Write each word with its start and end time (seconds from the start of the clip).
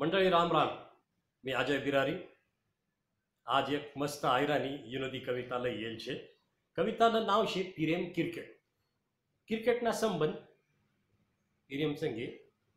मंडळी 0.00 0.30
राम 0.30 0.52
राम. 0.52 0.68
मी 1.44 1.52
अजय 1.52 1.78
बिरारी. 1.78 2.14
आज 3.46 3.74
एक 3.74 3.92
मस्त 3.96 4.24
आयरानी 4.24 4.68
विनोदी 4.68 5.18
कविताला 5.18 5.68
येईल 5.68 5.98
छे 5.98 6.14
कवितानं 6.76 7.26
नाव 7.26 7.46
शे 7.46 7.62
पिरेम 7.62 8.04
क्रिकेट. 8.12 8.60
क्रिकेटना 9.46 9.92
संबंध 9.92 10.34
पिरेम 11.68 11.94
संगे 11.94 12.26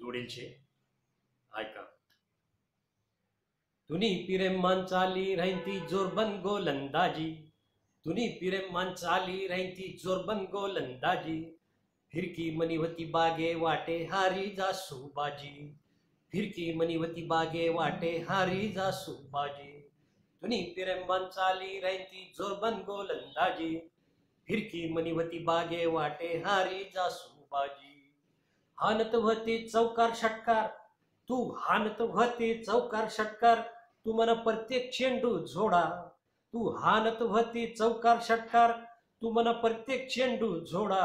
जोडेल 0.00 0.28
छे 0.28 0.46
ऐका. 1.56 1.82
तुनी 3.88 4.14
पिरेम 4.28 4.60
मान 4.60 4.86
चाली 4.86 5.34
राहिती 5.34 5.80
जोरबन 5.80 6.40
गोलंदाजी. 6.40 7.52
तुनी 8.04 8.28
पिरेम 8.28 8.72
मान 8.72 8.94
चाली 8.94 9.46
राहिती 9.46 9.92
जोरबन 10.04 10.44
गोलंदाजी. 10.44 11.38
फिरकी 12.12 12.50
मनी 12.56 12.74
होती 12.74 13.04
बागे 13.04 13.54
वाटे 13.54 14.04
हारी 14.04 14.50
जासू 14.50 15.12
बाजी. 15.16 15.76
फिरकी 16.32 16.72
मनीवती 16.74 17.22
बागे 17.26 17.68
वाटे 17.68 18.10
हारी 18.28 18.68
जासू 18.72 19.12
बाजी. 19.12 19.70
धुनी 20.42 20.62
प्रेमान 20.62 21.24
चाली 21.26 21.80
राहती 21.80 22.32
जोरबन 22.36 22.74
गोलंदाजी 22.82 23.76
फिरकी 24.48 24.92
मनीवती 24.92 25.38
बागे 25.38 25.86
वाटे 25.86 26.28
हारी 26.46 26.84
जासू 26.94 27.46
बाजी. 27.52 28.12
हानत 28.78 29.14
व्हते 29.14 29.58
चौकार 29.68 30.14
षटकार 30.14 30.68
तू 31.28 31.42
हानत 31.58 32.00
व्हते 32.00 32.54
चौकार 32.64 33.08
षटकार 33.08 33.60
तू 34.04 34.12
मला 34.12 34.34
प्रत्येक 34.34 34.90
चेंडू 34.90 35.38
झोडा. 35.46 35.84
तू 36.54 36.68
हानत 36.68 37.22
व्हते 37.22 37.66
चौकार 37.78 38.20
षटकार 38.22 38.72
तू 39.22 39.30
मला 39.30 39.52
प्रत्येक 39.52 40.08
चेंडू 40.10 40.58
झोडा. 40.64 41.04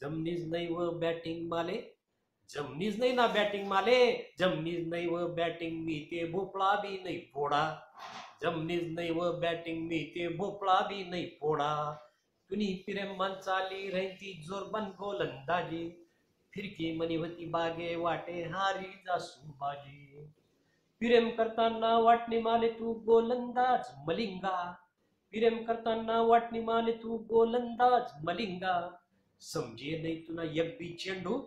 जमनीज 0.00 0.50
नाही 0.52 0.72
व 0.74 0.90
बॅटिंग 0.90 1.48
माले 1.48 1.93
जमनीज 2.50 2.98
नाही 2.98 3.12
ना 3.12 3.26
बॅटिंग 3.26 3.66
माले. 3.68 3.98
जमनीज 4.38 4.88
नाही 4.88 5.06
व 5.06 5.26
बॅटिंग 5.36 5.84
मी 5.84 5.98
ते 6.10 6.24
भोपळा 6.30 6.74
बी 6.82 6.98
नाही 7.02 7.18
फोडा. 7.34 7.62
जमनीज 8.42 8.92
नाही 8.94 9.10
व 9.10 9.30
बॅटिंग 9.40 9.86
मी 9.88 9.98
ते 10.14 10.28
भोपळा 10.36 10.80
बी 10.88 11.02
नाही 11.04 11.26
फोडा. 11.40 11.72
तुनी 12.50 12.66
प्रेमान 12.86 13.34
चाली 13.34 13.90
राहती 13.90 14.32
जोरबन 14.48 14.90
गोलंदाजी 14.98 15.88
फिरकी 16.52 16.92
मनीवती 16.96 17.44
बागे 17.50 17.94
वाटे 17.96 18.42
हारी 18.42 18.92
जासू 19.06 19.52
बाजी. 19.60 20.00
प्रेम 21.00 21.28
करताना 21.30 21.96
वाटणी 21.98 22.38
माले 22.40 22.68
तू 22.68 22.92
गोलंदाज 23.06 23.90
मलिंगा. 24.06 24.56
प्रेम 25.34 25.62
करताना 25.64 26.20
वाटणी 26.22 26.60
माले 26.60 26.92
तू 26.92 27.16
गोलंदाज 27.30 28.12
मलिंगा. 28.24 28.76
समजे 29.40 29.98
नाही 30.02 30.16
तुला 30.28 30.42
एक 30.42 30.76
बी 30.78 30.92
चेंडू 30.94 31.38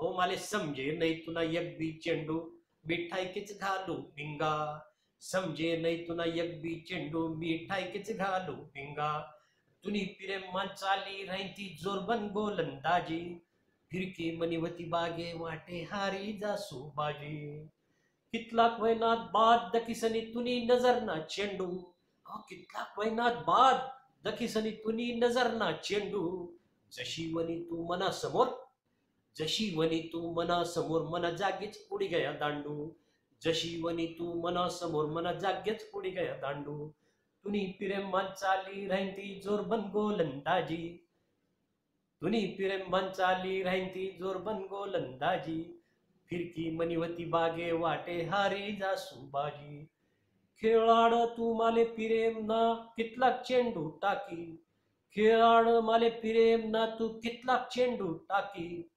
हो 0.00 0.16
माले 0.16 0.36
समजे 0.36 0.96
नाही 0.98 1.14
तुला 1.14 1.42
एक 1.42 1.78
बी 1.78 1.92
चेंडू 1.92 2.50
मिठाईकीच 2.86 3.60
घालू 3.60 3.94
पिंगा 3.94 4.84
समजे 5.20 5.76
नाही 5.76 6.08
तुला 6.08 6.24
एक 6.24 6.62
बी 6.62 6.80
चेंडू 6.80 7.28
मिठाईकीच 7.28 8.16
घालू 8.16 8.52
पिंगा 8.52 9.34
तुनी 9.84 10.00
प्रेम 10.00 10.62
चाली 10.62 11.24
राहती 11.24 11.76
जोरबन 11.82 12.28
गोलंदाजी 12.28 13.44
फिरकी 13.90 14.36
मनीवती 14.36 14.84
बागे 14.84 15.32
वाटे 15.36 15.88
हारी 15.92 16.32
जासू 16.32 16.92
बाजी. 16.96 17.66
कितलाक 18.32 18.80
वैनात 18.80 19.18
बाद 19.18 19.76
दखिसनी 19.76 20.20
तुनी 20.20 20.66
नजर 20.66 21.02
ना 21.02 21.20
चेंडू. 21.20 21.94
अहो, 22.26 22.38
कितलाक 22.48 22.94
वैनात 22.98 23.32
बाद 23.32 23.98
दखिसनी 24.28 24.70
तुनी 24.70 25.12
नजर 25.12 25.52
ना 25.52 25.72
चेंडू. 25.72 26.52
जशी 26.92 27.34
वनी 27.34 27.60
तू 27.60 27.88
मना 27.88 28.10
समोर 28.10 28.67
जशी 29.38 29.76
वनी 29.76 30.10
तू 30.12 30.34
मना 30.34 30.62
समोर 30.64 31.02
मना 31.02 31.30
जागीच 31.30 31.88
उडी 31.92 32.08
गया 32.08 32.32
दांडू. 32.32 32.92
जशी 33.42 33.82
वनी 33.82 34.06
तू 34.06 34.42
मना 34.42 34.68
समोर 34.68 35.06
मना 35.06 35.32
जागेच 35.32 35.90
उडी 35.94 36.10
गया 36.10 36.32
दांडू. 36.34 36.92
तुनी 37.44 37.60
प्रेमान 37.60 38.26
चाली 38.26 38.86
राहती 38.86 39.40
जोरबन 39.44 39.80
गोलंदाजी. 39.80 41.06
तुनी 42.20 42.46
प्रेमान 42.46 43.10
चाली 43.10 43.62
राहती 43.62 44.16
जोरबन 44.20 44.54
गोलंदाजी. 44.54 45.82
फिरकी 46.30 46.70
मनीवती 46.70 47.24
बागे 47.24 47.72
वाटे 47.72 48.22
हारी 48.24 48.76
जासू 48.76 49.20
बाजी. 49.20 49.84
खेळाड 50.60 51.14
तू 51.14 51.54
माले 51.54 51.84
प्रेम 51.84 52.44
ना 52.44 52.92
कितला 52.96 53.30
चेंडू 53.30 53.88
टाकी. 53.88 54.64
खेळाड 55.12 55.68
माले 55.68 56.10
प्रेम 56.10 56.70
ना 56.70 56.86
तू 56.86 57.08
कितला 57.08 57.66
चेंडू 57.72 58.12
टाकी. 58.12 58.88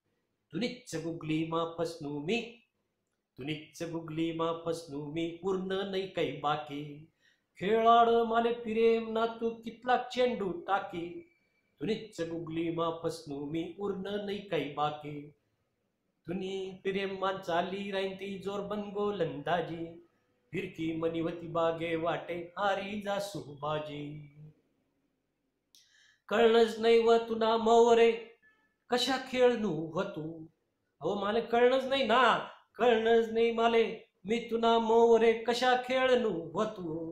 तुनिच्च 0.53 0.95
बुगली 0.95 1.47
मा 1.47 1.63
फसनू 1.78 2.19
मी 2.19 2.41
तुनिच्च 3.38 3.84
बुगली 3.84 4.31
मा 4.34 4.51
फसनू 4.66 5.12
मी 5.12 5.28
पूर्ण 5.41 5.73
नाही 5.91 6.07
काही 6.07 6.31
बाकी। 6.38 7.07
खेळाड 7.59 8.09
माले 8.09 8.51
प्रेम 8.53 9.12
ना 9.12 9.25
तू 9.25 9.50
कितला 9.50 9.97
चेंडू 9.97 10.51
टाकी। 10.51 11.07
तुनिच्च 11.81 12.22
बुगली 12.22 12.69
मा 12.72 12.89
फसनू 13.03 13.45
मी 13.45 13.75
उरण 13.79 14.25
नाही 14.25 14.38
काही 14.38 14.73
बाकी। 14.73 15.22
तुनी 16.28 17.06
मा 17.06 17.31
चाली 17.33 17.91
राहीन 17.91 18.09
राहती 18.09 18.39
जोरबन 18.39 18.81
गोलंदाजी 18.89 19.85
फिरकी 20.51 20.91
मनीवती 20.94 21.47
बागे 21.47 21.95
वाटे 21.95 22.53
हारी 22.57 23.01
जासू 23.01 23.39
बाजी 23.39 24.03
कळणच 26.29 26.79
नाही 26.79 27.00
व 27.00 27.18
तुना 27.18 27.57
मवरे 27.57 28.12
कशा 28.91 29.18
खेळणू 29.31 29.74
होतू 29.91 30.24
अहो 31.02 31.13
मला 31.16 31.40
कळणच 31.40 31.84
नाही 31.85 32.03
ना. 32.03 32.24
कळणच 32.78 33.29
नाही 33.31 33.52
माले. 33.52 33.84
मी 34.25 34.38
तुना 34.52 34.78
मोरे 34.79 35.31
कशा 35.34 35.75
खेळणू 35.88 36.29
होतू 36.53 37.12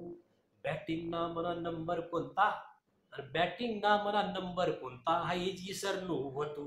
बॅटिंग 0.64 1.10
ना 1.10 1.28
मला 1.28 1.54
नंबर 1.54 2.00
कोणता? 2.00 2.44
आणि 3.14 3.28
बॅटिंग 3.34 3.80
ना 3.80 3.96
मला 4.04 4.22
नंबर 4.22 4.72
कोणता? 4.72 5.12
हायच 5.12 5.62
विसरणू 5.68 6.18
होतो 6.30 6.66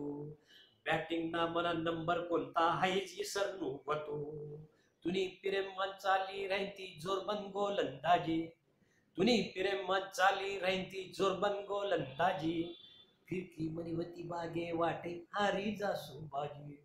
बॅटिंग 0.87 1.31
ना 1.31 1.47
मला 1.47 1.72
नंबर 1.72 2.21
कोणता? 2.21 2.69
हायच 2.71 3.15
विसरणू 3.19 3.71
होतो 3.87 4.17
तुनी 5.05 5.27
प्रेमान 5.43 5.91
चाली 6.03 6.47
राहती 6.49 6.99
जोरबन 7.03 7.47
गोलंदाजी 7.53 8.47
तुनी 9.17 9.41
प्रेमान 9.55 10.01
चाली 10.15 10.59
राहती 10.59 11.12
जोरबन 11.19 11.65
गोलंदाजी 11.69 12.62
फिरकी 13.32 13.69
मणिवती 13.69 14.22
बागे 14.22 14.72
वाटे 14.72 15.26
हारी 15.32 15.76
जासू 15.76 16.20
बाजी 16.20 16.84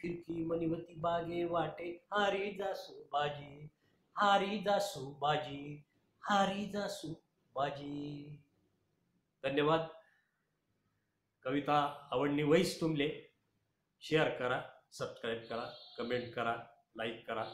फिरकी 0.00 0.44
मणिवती 0.44 0.94
बागे 0.94 1.44
वाटे 1.44 2.04
हारी 2.12 2.54
जासू 2.54 2.92
बाजी 3.12 3.68
हारी 4.16 4.58
जासू 4.58 5.10
बाजी 5.10 5.82
हारी 6.22 6.66
जासू 6.66 7.14
बाजी 7.54 8.38
धन्यवाद. 9.44 9.80
कविता 11.44 12.08
आवडणी 12.12 12.42
वहीच 12.42 12.80
तुमले. 12.80 13.30
शेअर 14.00 14.28
करा 14.28 14.62
सबस्क्राईब 14.92 15.42
करा 15.50 15.94
कमेंट 15.98 16.34
करा 16.34 16.56
लाईक 16.96 17.26
करा. 17.26 17.44